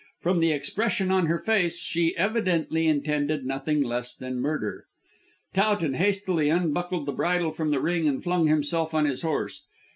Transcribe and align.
From 0.19 0.39
the 0.39 0.51
expression 0.51 1.11
on 1.11 1.27
her 1.27 1.37
face 1.37 1.79
she 1.79 2.17
evidently 2.17 2.87
intended 2.87 3.45
nothing 3.45 3.83
less 3.83 4.15
than 4.15 4.39
murder. 4.41 4.85
Towton 5.53 5.93
hastily 5.93 6.49
unbuckled 6.49 7.05
the 7.05 7.11
bridle 7.11 7.51
from 7.51 7.69
the 7.69 7.79
ring 7.79 8.07
and 8.07 8.23
flung 8.23 8.47
himself 8.47 8.95
on 8.95 9.05
his 9.05 9.21
horse. 9.21 9.61